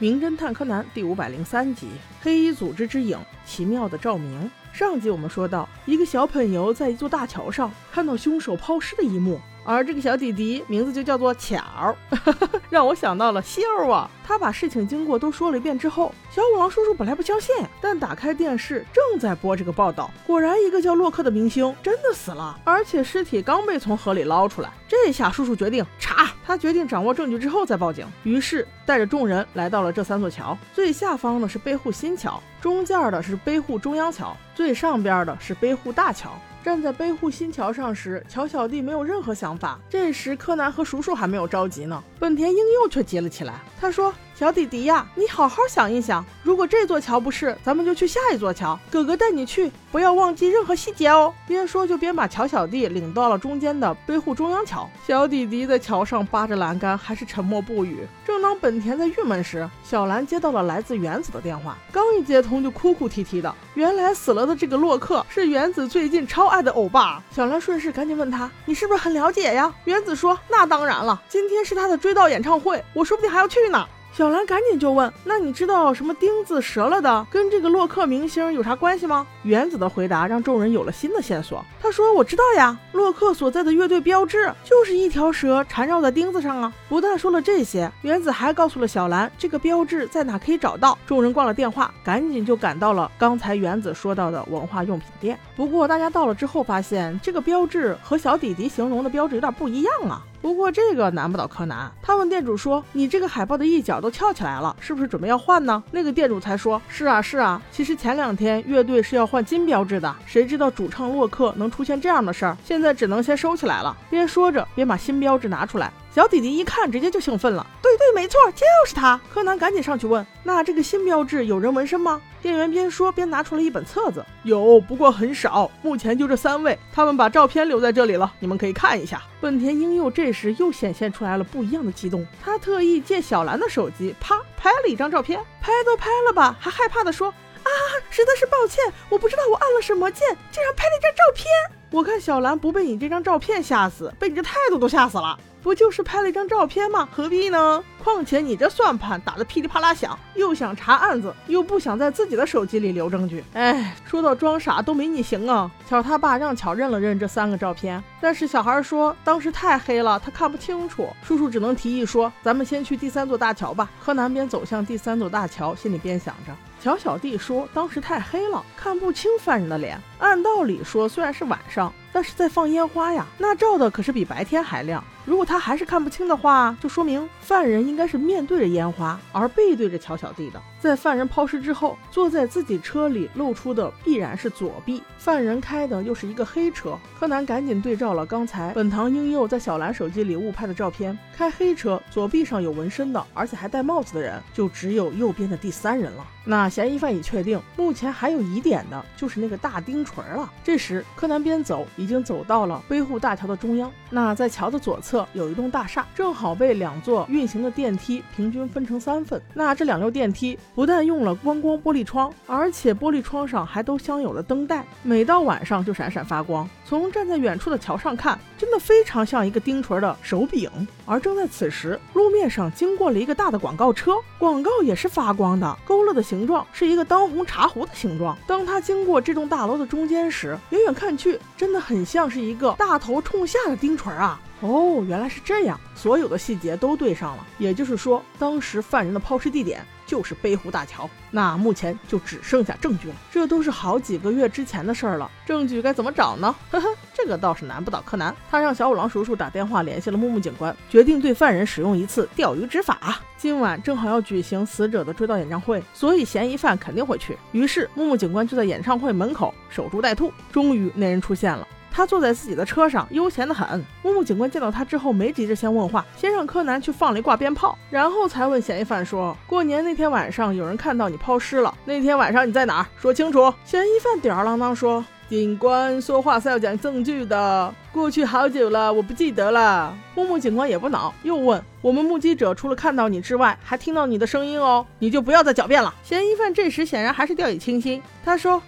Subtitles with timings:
[0.00, 1.86] 名侦探柯南》第五百零三集
[2.22, 4.44] 《黑衣组织之影：奇妙的照明》。
[4.72, 9.38] 上集我们说到，一个小朋友在一座大桥上看到凶手抛尸的一幕。
[9.64, 11.94] 而这个小弟弟名字就叫做巧，
[12.70, 14.10] 让我想到了秀啊！
[14.24, 24.70] 他把事情经过都说了一遍之后，小五郎叔叔本来不相信，但打开电视正在播这个报道，果然一个叫洛克的明星真的死了，而且尸体刚被从河里捞出来。
[24.88, 36.30] 这下叔叔决定查，他决定掌握证据之后再报警，于是带着众人来到了这三座桥，最下方的是背户新桥，中间的是背户中央桥，最上边的是背户大桥。
[36.64, 39.78] 站在背户新桥上时，乔小弟没有任何想法。
[39.88, 43.54] 这时，柯南和叔叔还没有着急呢，本田英佑却急了起来。
[43.80, 44.12] 他说。
[44.40, 48.78] 小弟弟呀，你好好想一想，如果这座桥不是，咱们就去下一座桥。
[48.90, 51.30] 哥哥带你去，不要忘记任何细节哦。
[51.46, 54.88] 边说就边把乔小弟领到了中间的背户中央桥。
[55.06, 57.98] 小弟弟在桥上扒着栏杆，还是沉默不语。
[58.24, 63.54] 正当本田在郁闷时，小兰接到了来自原子的电话，刚一接通就哭哭啼啼的。
[63.74, 67.22] 原来死了的这个洛克是原子最近超爱的欧巴。
[67.30, 81.64] 小兰顺势赶紧问他：“你是不是很了解呀？”原子说：“那当然了，今天是他的追悼演唱会，我说不定还要去呢。”小兰赶紧就问：“那你知道什么钉子折了的跟这个洛克明星有啥关系吗？”原子的回答让众人有了新的线索。
[81.80, 90.98] 他说：“我知道呀，洛克所在的乐队标志就是一条蛇缠绕在钉子上啊。”不但说了这些，原子还告诉了小兰这个标志在哪可以找到。
[91.06, 95.38] 众人挂了电话，赶紧就赶到了刚才原子说到的文化用品店。
[95.56, 100.26] 不过大家到了之后发现，这个标志和小弟弟形容的标志有点不一样啊。
[100.42, 115.92] 不过这个难不倒柯南，他问店主说：“你这个海报的一角都翘起来了，是不是准备要换呢？”那个店主才说：“是啊，是啊，其实前两天乐队是要换金标志的，谁知道主唱洛克能出现这样的事儿，现在只能先收起来了。”边说着边把新标志拿出来。
[116.12, 117.64] 小弟弟一看，直接就兴奋了。
[117.80, 119.20] 对对，没错，就是他。
[119.32, 135.40] 柯南赶紧上去问：“那这个新标志有人纹身吗？”店员边说边拿出了一本册子：“有，不过很少，目前就这三位，他们把照片留在这里了，你们可以看一下。”本田英佑这时又显现出来了不一样的激动，他特意借小兰的手机，啪拍了一张照片。
[135.60, 137.28] 拍都拍了吧，还害怕的说
[137.62, 137.70] ：“啊，
[138.10, 141.46] 实在是抱歉，我不知道我按了什么键，竟然拍了一张照片。”
[141.90, 145.38] 我看小兰不被你这张照片吓死，被你这态度都吓死了。
[145.60, 147.08] 不就是拍了一张照片吗？
[147.12, 147.82] 何必呢？
[148.00, 153.44] 况且你这算盘打得噼里啪啦响，又想查案子，又不想在自己的手机里留证据。
[153.52, 155.70] 哎，说到装傻都没你行啊！
[155.88, 161.08] 巧他爸让巧认了认这三个照片，但是小孩说当时太黑了，他看不清楚。
[161.22, 163.88] 叔叔只能提议说，咱们先去第三座大桥吧。
[164.02, 166.52] 柯南边走向第三座大桥，心里边想着。
[166.82, 170.00] 乔小弟说当时太黑了，看不清犯人的脸。
[170.18, 175.04] 按道理说，虽然是晚上，但是在放烟花呀，那照的可是比白天还亮。
[175.24, 180.60] 如果他还是看不清的话，就说明犯人应该是面对着烟花，而背对着乔小弟的。
[180.78, 185.02] 在犯人抛尸之后，坐在自己车里露出的必然是左臂。
[185.18, 186.98] 犯人开的又是一个黑车。
[187.18, 196.26] 柯南赶紧对照了刚才本堂英佑在小兰手机里误拍的照片，开黑车、左臂上有纹身的，而且还戴帽子的人，就只有右边的第三人了。
[196.46, 200.50] 那嫌疑犯已确定，目前还有疑点的就是那个大钉锤了。
[200.64, 203.92] 这时，柯南边走，已经走到了背户大桥的中央。
[204.08, 209.42] 那在桥的左侧侧有一栋大厦，正好被两座运行的电梯平均分成三份。
[209.52, 210.56] 那这两溜电梯。
[210.74, 216.68] 不但用了观光玻璃窗，而且玻璃窗上还都镶有了灯带，每到晚上就闪闪发光。
[216.84, 220.70] 从站在远处的桥上看，真的非常像一个钉锤的手柄。
[221.06, 228.38] 而正在此时，路面上经过了一个大的广告车，广告也是发光的，勾勒的形状是一个当红茶壶的形状。
[228.46, 234.40] 当它经过这栋大楼的中间时，远远看去，真的很像是一个大头冲下的钉锤啊！
[234.60, 237.46] 哦，原来是这样，所有的细节都对上了。
[237.58, 241.08] 也就是说，当时犯人的抛尸地点就是背湖大桥。
[241.30, 243.14] 那目前就只剩下证据了。
[243.30, 246.54] 这都是好几个月之前的事儿了，证据该怎么找呢？
[246.70, 248.34] 呵呵，这个倒是难不倒柯南。
[248.50, 253.18] 他让小五郎叔叔打电话联系了木木警官，决定对犯人使用一次钓鱼执法。
[253.38, 257.38] 今晚正好要举行死者的追悼演唱会，所以嫌疑犯肯定会去。
[257.52, 260.30] 于是木木警官就在演唱会门口守株待兔。
[260.52, 261.66] 终于那人出现了。
[262.00, 263.78] 他坐在自己的车上，悠闲的很。
[264.02, 271.74] 木木警官见到他之后，没急着先问话，先让柯南去放了一挂鞭炮，然后才问嫌疑犯说：“过年那天晚上，有人看到你抛尸了。
[271.84, 272.86] 那天晚上你在哪儿？
[272.96, 277.74] 说清楚。”嫌疑犯吊儿郎当说：“警官，说话是要讲证据的。
[277.92, 288.62] 过去好久了，我不记得了。”木木警官也不恼，又问：“我们目击者除了看到你之外，还听到你的声音哦，你就不要再狡辩了。”嫌疑犯这时显然还是掉以轻心，他说。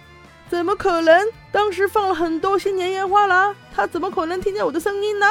[0.53, 1.27] 怎么可能？
[1.51, 5.25] 当时放了很多新年烟花了，他怎么可能听见我的声音呢？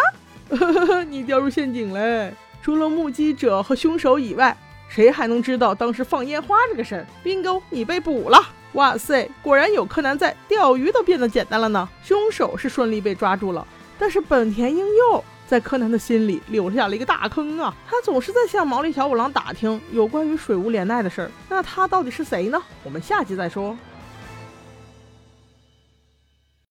[0.51, 2.29] 呵呵呵你掉入陷阱了。
[2.61, 4.57] 除了目击者和凶手以外，
[4.89, 8.45] 谁还能知道当时放烟花这个事儿？bingo，你被捕了！
[8.73, 11.89] 哇塞，果然有柯南在，钓鱼都变得简单了呢。
[12.03, 13.65] 凶手是顺利被抓住了，
[14.01, 17.73] 但是本田英佑在柯南的心里留下了一个大坑啊！
[17.89, 22.61] 他总是在向毛利小五郎打听有关于水无怜奈的事儿，那他到底是谁呢？
[22.83, 23.79] 我们下集再说。